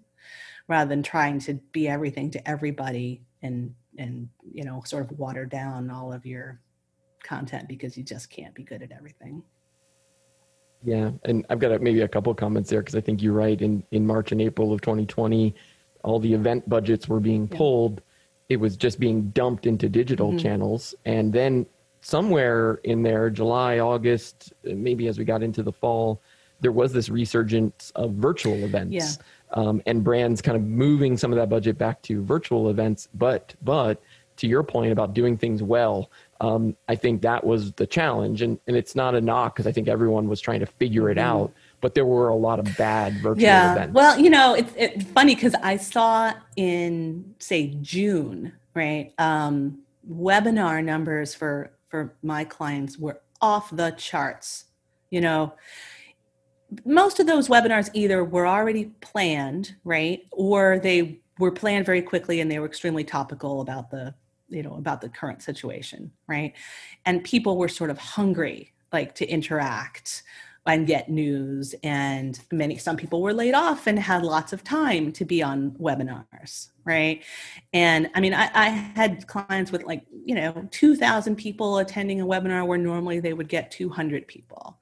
[0.68, 5.48] rather than trying to be everything to everybody and and you know sort of water
[5.48, 6.60] down all of your
[7.24, 9.42] content because you just can't be good at everything.
[10.84, 13.62] Yeah, and I've got a, maybe a couple comments there because I think you're right.
[13.62, 15.54] In in March and April of 2020,
[16.04, 17.96] all the event budgets were being pulled.
[17.96, 18.56] Yeah.
[18.56, 20.40] It was just being dumped into digital mm-hmm.
[20.40, 21.66] channels, and then
[22.02, 26.22] somewhere in there, July, August, maybe as we got into the fall,
[26.62, 28.94] there was this resurgence of virtual events.
[28.94, 29.26] Yeah.
[29.52, 33.56] Um, and brands kind of moving some of that budget back to virtual events, but
[33.64, 34.00] but
[34.40, 38.42] to your point about doing things well, um, I think that was the challenge.
[38.42, 41.18] And, and it's not a knock because I think everyone was trying to figure it
[41.18, 41.28] mm-hmm.
[41.28, 43.74] out, but there were a lot of bad virtual yeah.
[43.74, 43.94] events.
[43.94, 50.84] Well, you know, it's, it's funny because I saw in, say, June, right, um, webinar
[50.84, 54.66] numbers for, for my clients were off the charts.
[55.10, 55.54] You know,
[56.86, 62.40] most of those webinars either were already planned, right, or they were planned very quickly
[62.40, 64.14] and they were extremely topical about the
[64.50, 66.54] you know about the current situation right?
[67.06, 70.24] And people were sort of hungry like to interact
[70.66, 75.12] and get news and many some people were laid off and had lots of time
[75.12, 77.24] to be on webinars right?
[77.74, 82.26] And i mean i, I had clients with like you know 2000 people attending a
[82.26, 84.80] webinar where normally they would get 200 people.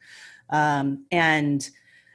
[0.49, 1.69] Um, and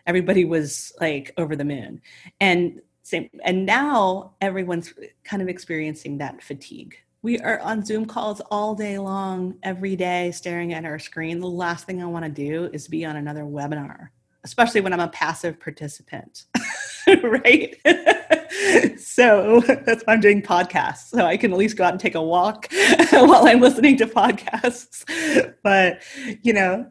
[0.07, 2.01] everybody was like over the moon.
[2.41, 8.41] And same and now everyone's kind of experiencing that fatigue we are on Zoom calls
[8.51, 11.39] all day long, every day, staring at our screen.
[11.39, 14.09] The last thing I want to do is be on another webinar,
[14.43, 16.47] especially when I'm a passive participant.
[17.23, 17.77] right?
[18.99, 21.11] so that's why I'm doing podcasts.
[21.11, 22.67] So I can at least go out and take a walk
[23.13, 25.05] while I'm listening to podcasts.
[25.63, 26.03] But,
[26.43, 26.91] you know,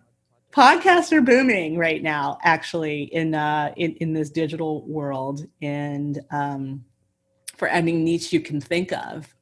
[0.51, 5.45] podcasts are booming right now, actually, in, uh, in, in this digital world.
[5.61, 6.85] And, um,
[7.57, 9.35] for any niche you can think of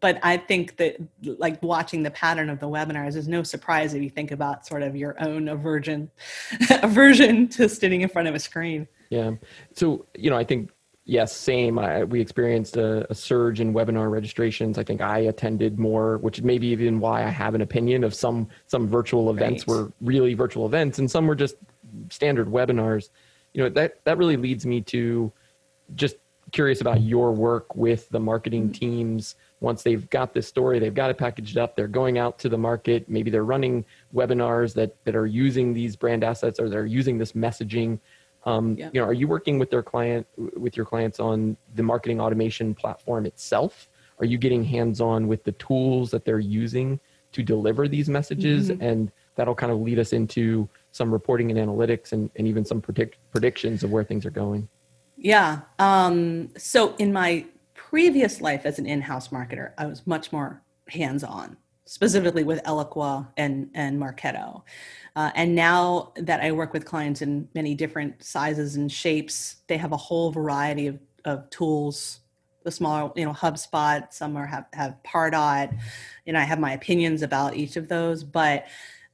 [0.00, 4.02] but I think that like watching the pattern of the webinars is no surprise if
[4.02, 6.10] you think about sort of your own aversion
[6.82, 8.86] aversion to sitting in front of a screen.
[9.10, 9.32] Yeah.
[9.74, 10.70] So, you know, I think
[11.04, 11.78] yes, same.
[11.78, 14.78] I, we experienced a, a, surge in webinar registrations.
[14.78, 18.14] I think I attended more, which may be even why I have an opinion of
[18.14, 19.74] some some virtual events right.
[19.74, 21.56] were really virtual events and some were just
[22.10, 23.08] standard webinars.
[23.54, 25.32] You know, that that really leads me to
[25.96, 26.16] just
[26.52, 28.72] curious about your work with the marketing mm-hmm.
[28.72, 32.48] teams once they've got this story they've got it packaged up they're going out to
[32.48, 36.86] the market maybe they're running webinars that that are using these brand assets or they're
[36.86, 37.98] using this messaging
[38.44, 38.90] um, yeah.
[38.92, 42.74] you know are you working with their client with your clients on the marketing automation
[42.74, 46.98] platform itself are you getting hands on with the tools that they're using
[47.32, 48.82] to deliver these messages mm-hmm.
[48.82, 52.80] and that'll kind of lead us into some reporting and analytics and, and even some
[52.80, 54.68] predict, predictions of where things are going
[55.18, 55.60] yeah.
[55.78, 57.44] Um, so in my
[57.90, 63.70] previous life as an in-house marketer, I was much more hands-on, specifically with Eloqua and
[63.74, 64.62] and Marketo.
[65.16, 69.78] Uh, and now that I work with clients in many different sizes and shapes, they
[69.78, 72.20] have a whole variety of, of tools.
[72.64, 74.12] The smaller, you know, HubSpot.
[74.12, 75.72] Some are have have Pardot.
[76.26, 78.66] Know, I have my opinions about each of those, but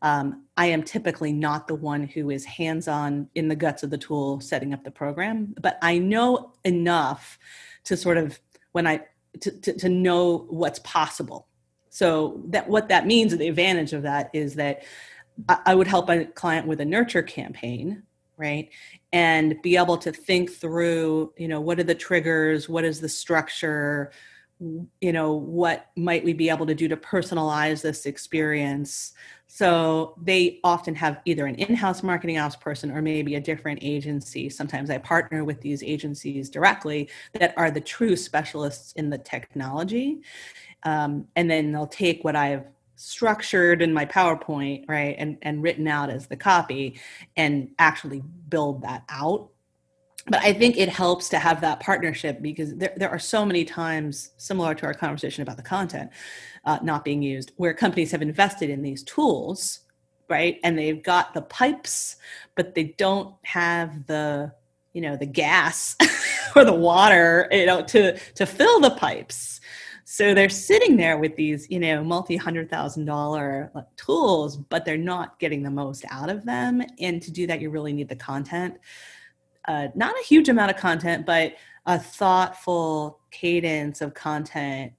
[0.03, 3.91] um, I am typically not the one who is hands on in the guts of
[3.91, 7.39] the tool setting up the program, but I know enough
[7.85, 8.41] to sort of
[8.75, 9.01] when I
[9.41, 11.47] to, to, to know what's possible.
[11.91, 14.83] So that what that means, the advantage of that is that
[15.49, 18.03] I, I would help a client with a nurture campaign,
[18.37, 18.69] right?
[19.13, 23.09] And be able to think through, you know, what are the triggers, what is the
[23.09, 24.11] structure,
[25.01, 29.13] you know, what might we be able to do to personalize this experience
[29.47, 34.49] so they often have either an in-house marketing ops person or maybe a different agency.
[34.49, 40.23] Sometimes I partner with these agencies directly that are the true specialists in the technology.
[40.83, 42.65] Um, and then they'll take what I've
[42.97, 47.01] structured in my PowerPoint, right, and, and written out as the copy
[47.37, 49.51] and actually build that out
[50.27, 53.65] but I think it helps to have that partnership because there, there are so many
[53.65, 56.11] times, similar to our conversation about the content
[56.65, 59.81] uh, not being used, where companies have invested in these tools,
[60.31, 60.59] right?
[60.65, 62.17] And they've got the pipes,
[62.55, 64.53] but they don't have the,
[64.95, 65.97] you know, the gas
[66.57, 69.61] or the water, you know, to to fill the pipes.
[70.07, 74.97] So they're sitting there with these, you know, multi hundred thousand dollar tools, but they're
[74.97, 76.83] not getting the most out of them.
[76.99, 78.79] And to do that, you really need the content
[79.67, 81.55] uh, not a huge amount of content, but
[81.87, 84.93] a thoughtful cadence of content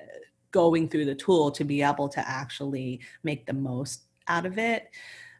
[0.00, 0.04] uh,
[0.50, 4.88] going through the tool to be able to actually make the most out of it.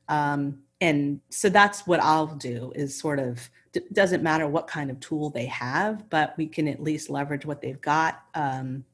[0.08, 3.48] Um, and so that's what I'll do is sort of
[3.92, 7.60] doesn't matter what kind of tool they have, but we can at least leverage what
[7.60, 8.22] they've got.
[8.34, 8.84] Um,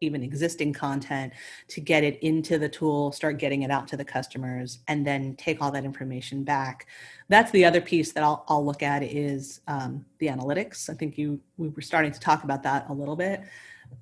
[0.00, 1.32] even existing content
[1.68, 5.34] to get it into the tool, start getting it out to the customers, and then
[5.36, 6.86] take all that information back.
[7.28, 10.88] That's the other piece that I'll, I'll look at is um, the analytics.
[10.88, 13.42] I think you we were starting to talk about that a little bit.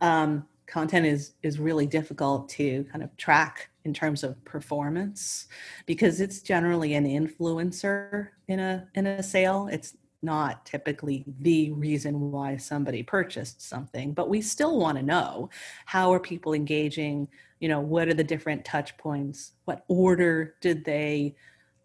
[0.00, 5.46] Um, content is is really difficult to kind of track in terms of performance
[5.86, 9.68] because it's generally an influencer in a in a sale.
[9.70, 15.48] It's not typically the reason why somebody purchased something but we still want to know
[15.84, 17.28] how are people engaging?
[17.60, 19.52] You know what are the different touch points?
[19.64, 21.36] What order did they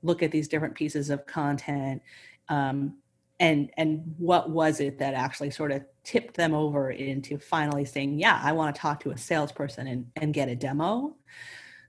[0.03, 2.01] look at these different pieces of content?
[2.49, 2.97] Um,
[3.39, 8.17] and and what was it that actually sort of tipped them over into finally saying
[8.17, 11.15] yeah i want to talk to a salesperson and, and get a demo?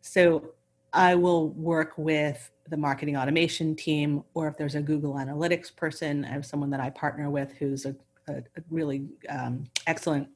[0.01, 0.55] So
[0.93, 6.25] i will work with the marketing automation team, or if there's a Google Analytics person,
[6.25, 7.95] I have someone that I partner with who's a,
[8.29, 10.29] a, a really um, excellent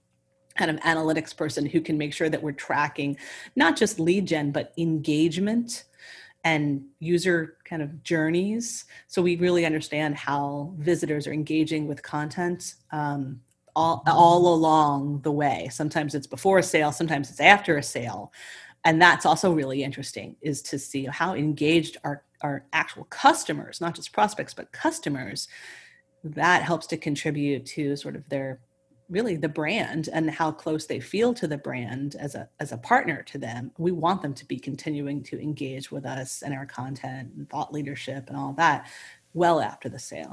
[0.57, 3.17] kind of analytics person who can make sure that we're tracking
[3.57, 5.85] not just lead gen, but engagement
[6.45, 8.85] and user kind of journeys.
[9.07, 13.41] So we really understand how visitors are engaging with content um,
[13.75, 15.69] all, all along the way.
[15.71, 18.33] Sometimes it's before a sale, sometimes it's after a sale.
[18.87, 23.97] And that's also really interesting is to see how engaged our, our actual customers, not
[23.97, 25.49] just prospects, but customers,
[26.23, 28.61] that helps to contribute to sort of their
[29.09, 32.77] really the brand and how close they feel to the brand as a as a
[32.77, 36.67] partner to them we want them to be continuing to engage with us and our
[36.67, 38.89] content and thought leadership and all that
[39.33, 40.33] well after the sale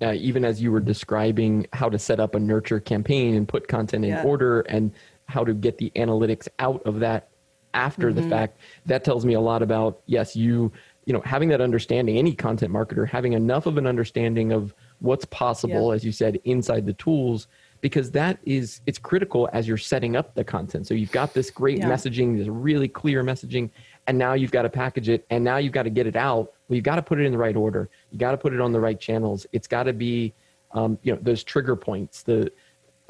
[0.00, 3.68] uh, even as you were describing how to set up a nurture campaign and put
[3.68, 4.22] content in yeah.
[4.22, 4.90] order and
[5.26, 7.28] how to get the analytics out of that
[7.74, 8.22] after mm-hmm.
[8.22, 10.72] the fact that tells me a lot about yes you
[11.04, 15.24] you know having that understanding any content marketer having enough of an understanding of what's
[15.26, 15.94] possible yeah.
[15.94, 17.46] as you said inside the tools
[17.84, 20.86] because that is it's critical as you're setting up the content.
[20.86, 21.90] So you've got this great yeah.
[21.90, 23.68] messaging, this really clear messaging,
[24.06, 26.54] and now you've got to package it, and now you've got to get it out.
[26.66, 27.90] Well, you've got to put it in the right order.
[28.10, 29.46] You got to put it on the right channels.
[29.52, 30.32] It's got to be,
[30.70, 32.22] um, you know, those trigger points.
[32.22, 32.50] The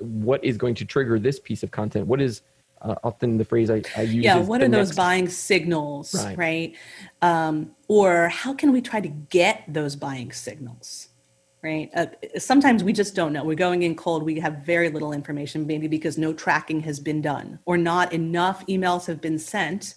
[0.01, 2.09] what is going to trigger this piece of content?
[2.09, 2.43] What is
[2.85, 4.25] uh, often the phrase I, I use.
[4.25, 6.39] Yeah, what are those buying signals, right?
[6.39, 6.77] right?
[7.23, 11.09] Um, or how can we try to get those buying signals?
[11.63, 11.91] right?
[11.95, 12.07] Uh,
[12.39, 13.43] sometimes we just don't know.
[13.43, 14.23] We're going in cold.
[14.23, 18.65] We have very little information, maybe because no tracking has been done or not enough
[18.67, 19.95] emails have been sent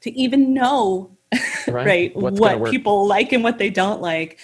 [0.00, 1.14] to even know,
[1.68, 4.38] right, right what people like and what they don't like.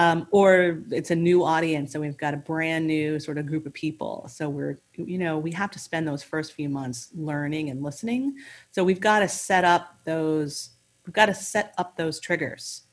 [0.00, 3.66] Um, or it's a new audience and we've got a brand new sort of group
[3.66, 4.26] of people.
[4.30, 8.34] So we're, you know, we have to spend those first few months learning and listening.
[8.70, 10.70] So we've got to set up those,
[11.06, 12.84] we've got to set up those triggers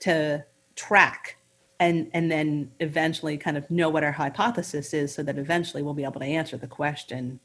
[0.00, 0.44] to
[0.76, 1.38] track
[1.80, 5.94] and and then eventually kind of know what our hypothesis is so that eventually we'll
[5.94, 7.40] be able to answer the question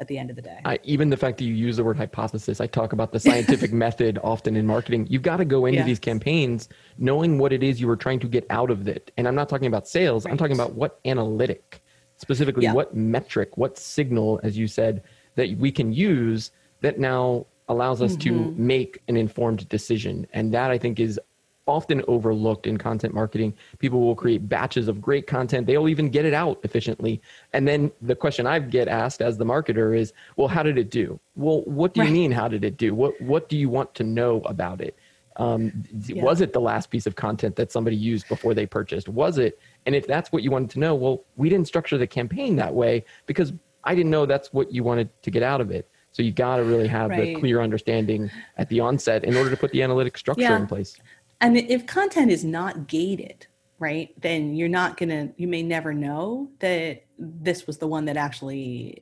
[0.00, 0.60] at the end of the day.
[0.64, 3.72] I, even the fact that you use the word hypothesis, I talk about the scientific
[3.86, 5.06] method often in marketing.
[5.10, 5.86] You've got to go into yes.
[5.86, 6.68] these campaigns
[6.98, 9.10] knowing what it is you were trying to get out of it.
[9.16, 10.30] And I'm not talking about sales, right.
[10.30, 11.82] I'm talking about what analytic,
[12.16, 12.72] specifically yeah.
[12.72, 15.02] what metric, what signal, as you said,
[15.34, 18.54] that we can use that now allows us mm-hmm.
[18.54, 20.26] to make an informed decision.
[20.32, 21.20] And that I think is
[21.68, 23.54] often overlooked in content marketing.
[23.78, 25.66] People will create batches of great content.
[25.66, 27.20] They'll even get it out efficiently.
[27.52, 30.90] And then the question I get asked as the marketer is, well, how did it
[30.90, 31.20] do?
[31.36, 32.12] Well, what do you right.
[32.12, 32.94] mean, how did it do?
[32.94, 34.96] What, what do you want to know about it?
[35.36, 36.24] Um, yeah.
[36.24, 39.08] Was it the last piece of content that somebody used before they purchased?
[39.08, 39.60] Was it?
[39.86, 42.74] And if that's what you wanted to know, well, we didn't structure the campaign that
[42.74, 43.52] way because
[43.84, 45.88] I didn't know that's what you wanted to get out of it.
[46.12, 47.34] So you got to really have right.
[47.34, 50.56] the clear understanding at the onset in order to put the analytic structure yeah.
[50.56, 50.96] in place
[51.40, 53.46] and if content is not gated
[53.78, 58.16] right then you're not to you may never know that this was the one that
[58.16, 58.98] actually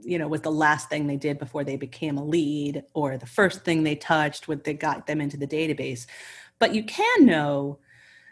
[0.00, 3.26] you know was the last thing they did before they became a lead or the
[3.26, 6.06] first thing they touched when they got them into the database.
[6.58, 7.78] But you can know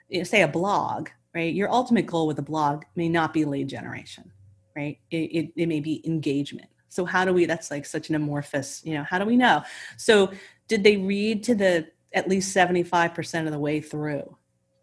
[0.08, 3.44] you know, say a blog right your ultimate goal with a blog may not be
[3.44, 4.32] lead generation
[4.76, 4.98] right?
[5.10, 6.68] It, it, it may be engagement.
[6.88, 9.62] So how do we that's like such an amorphous you know how do we know?
[9.96, 10.32] So
[10.68, 14.36] did they read to the at least 75% of the way through.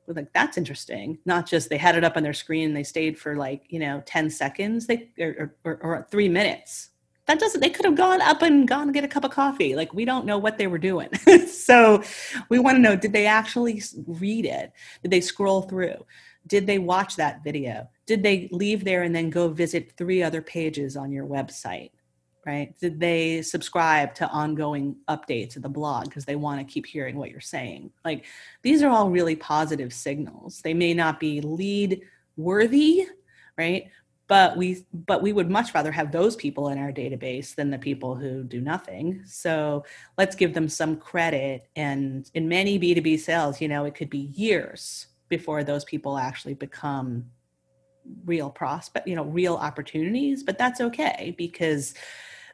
[0.05, 1.19] We're like, that's interesting.
[1.25, 3.79] Not just they had it up on their screen and they stayed for like, you
[3.79, 6.89] know, 10 seconds they or, or, or three minutes.
[7.25, 9.75] That doesn't, they could have gone up and gone and get a cup of coffee.
[9.75, 11.09] Like, we don't know what they were doing.
[11.47, 12.01] so
[12.47, 14.71] we want to know did they actually read it?
[15.01, 16.05] Did they scroll through?
[16.47, 17.89] Did they watch that video?
[18.05, 21.91] Did they leave there and then go visit three other pages on your website?
[22.47, 22.73] Right?
[22.79, 27.17] Did they subscribe to ongoing updates of the blog because they want to keep hearing
[27.17, 27.91] what you're saying?
[28.05, 28.23] Like
[28.61, 30.61] these are all really positive signals.
[30.61, 32.01] They may not be lead
[32.37, 33.05] worthy,
[33.57, 33.91] right?
[34.29, 37.77] But we but we would much rather have those people in our database than the
[37.77, 39.23] people who do nothing.
[39.25, 39.83] So
[40.17, 41.67] let's give them some credit.
[41.75, 46.53] And in many B2B sales, you know, it could be years before those people actually
[46.53, 47.25] become
[48.25, 51.93] real prospect, you know, real opportunities, but that's okay because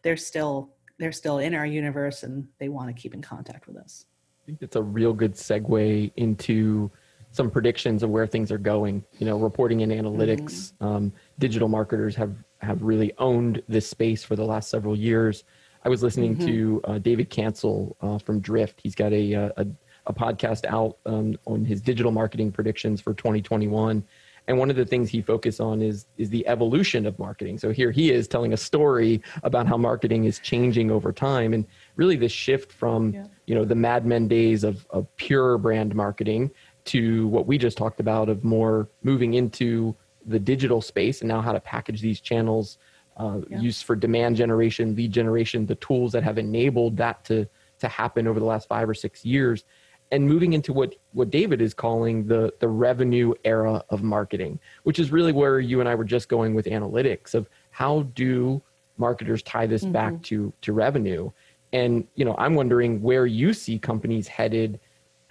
[0.03, 3.77] they're still they're still in our universe and they want to keep in contact with
[3.77, 4.05] us.
[4.43, 6.91] I think it's a real good segue into
[7.31, 9.03] some predictions of where things are going.
[9.17, 10.73] You know, reporting and analytics.
[10.73, 10.85] Mm-hmm.
[10.85, 15.43] Um, digital marketers have have really owned this space for the last several years.
[15.83, 16.47] I was listening mm-hmm.
[16.47, 18.79] to uh, David Cancel uh, from Drift.
[18.81, 19.67] He's got a uh, a,
[20.05, 24.03] a podcast out um, on his digital marketing predictions for 2021
[24.47, 27.71] and one of the things he focused on is is the evolution of marketing so
[27.71, 31.65] here he is telling a story about how marketing is changing over time and
[31.95, 33.25] really the shift from yeah.
[33.45, 36.51] you know the mad men days of, of pure brand marketing
[36.85, 41.41] to what we just talked about of more moving into the digital space and now
[41.41, 42.77] how to package these channels
[43.17, 43.59] uh, yeah.
[43.59, 47.47] used for demand generation lead generation the tools that have enabled that to
[47.79, 49.65] to happen over the last five or six years
[50.13, 54.99] and moving into what what David is calling the the revenue era of marketing, which
[54.99, 58.61] is really where you and I were just going with analytics of how do
[58.97, 59.91] marketers tie this mm-hmm.
[59.91, 61.31] back to to revenue.
[61.73, 64.79] And you know, I'm wondering where you see companies headed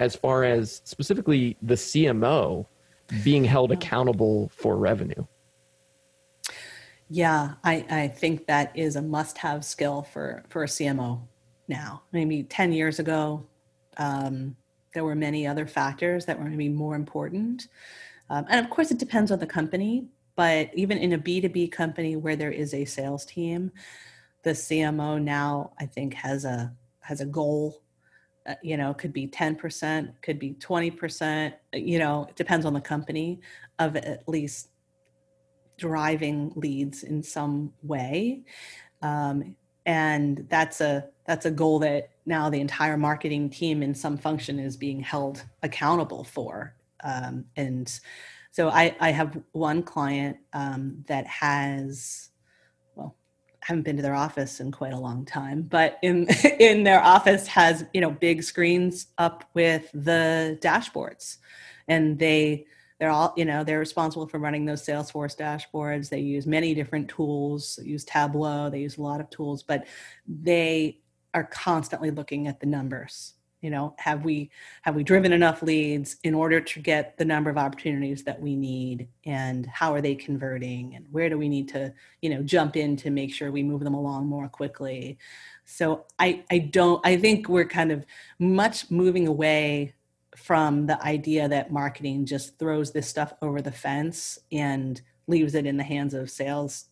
[0.00, 2.66] as far as specifically the CMO
[3.22, 5.24] being held accountable for revenue.
[7.08, 11.20] Yeah, I, I think that is a must-have skill for for a CMO
[11.68, 12.02] now.
[12.10, 13.44] Maybe 10 years ago,
[13.96, 14.56] um,
[14.94, 17.68] there were many other factors that were going to be more important.
[18.30, 20.06] Um, and of course, it depends on the company.
[20.34, 23.70] But even in a B2B company where there is a sales team,
[24.42, 27.82] the CMO now I think has a has a goal.
[28.44, 32.80] Uh, you know, could be 10%, could be 20%, you know, it depends on the
[32.80, 33.40] company
[33.78, 34.70] of at least
[35.78, 38.42] driving leads in some way.
[39.00, 39.54] Um,
[39.86, 44.58] and that's a that's a goal that now the entire marketing team in some function
[44.58, 46.74] is being held accountable for.
[47.04, 48.00] Um, and
[48.50, 52.30] so I, I have one client um, that has
[52.94, 53.16] well
[53.62, 56.28] I haven't been to their office in quite a long time but in
[56.60, 61.38] in their office has you know big screens up with the dashboards.
[61.88, 62.66] And they
[63.02, 66.08] they're all you know they're responsible for running those salesforce dashboards.
[66.08, 69.88] They use many different tools use tableau they use a lot of tools but
[70.28, 71.00] they
[71.34, 73.34] are constantly looking at the numbers.
[73.60, 77.50] You know have we have we driven enough leads in order to get the number
[77.50, 79.08] of opportunities that we need?
[79.26, 80.94] And how are they converting?
[80.94, 83.82] And where do we need to you know jump in to make sure we move
[83.82, 85.18] them along more quickly?
[85.64, 88.06] So i i don't i think we're kind of
[88.38, 89.94] much moving away
[90.36, 95.66] from the idea that marketing just throws this stuff over the fence and leaves it
[95.66, 96.86] in the hands of sales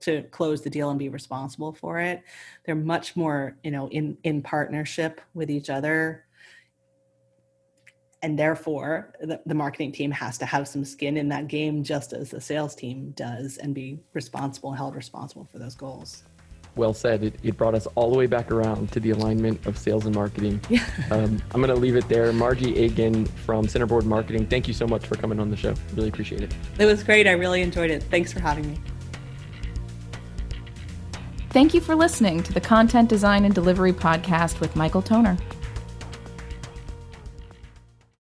[0.00, 2.22] to close the deal and be responsible for it.
[2.64, 6.24] They're much more you know in in partnership with each other.
[8.24, 12.12] And therefore the, the marketing team has to have some skin in that game just
[12.12, 16.22] as the sales team does and be responsible held responsible for those goals
[16.76, 17.22] well said.
[17.22, 20.14] It, it, brought us all the way back around to the alignment of sales and
[20.14, 20.60] marketing.
[20.68, 20.84] Yeah.
[21.10, 22.32] Um, I'm going to leave it there.
[22.32, 25.74] Margie Agan from Centerboard Marketing, thank you so much for coming on the show.
[25.94, 26.54] Really appreciate it.
[26.78, 27.26] It was great.
[27.26, 28.02] I really enjoyed it.
[28.04, 28.78] Thanks for having me.
[31.50, 35.36] Thank you for listening to the Content Design and Delivery Podcast with Michael Toner.